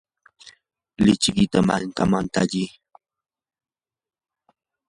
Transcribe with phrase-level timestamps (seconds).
[1.03, 2.63] lichikita mankaman tali.